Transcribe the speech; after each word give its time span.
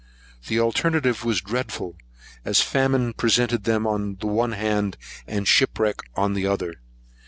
The 0.47 0.59
alternative 0.59 1.23
was 1.23 1.41
dreadful, 1.41 1.95
as 2.43 2.59
famine 2.59 3.13
presented 3.13 3.65
them 3.65 3.85
on 3.85 4.15
the 4.15 4.25
one 4.25 4.53
hand, 4.53 4.97
and 5.27 5.47
shipwreck 5.47 5.99
on 6.15 6.33
the 6.33 6.47
other. 6.47 6.73